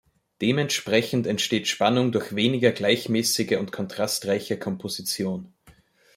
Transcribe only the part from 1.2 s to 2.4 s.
entsteht Spannung durch